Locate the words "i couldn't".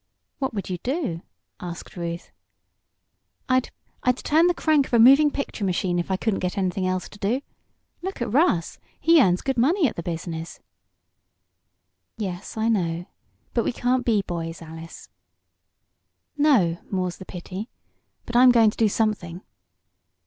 6.09-6.39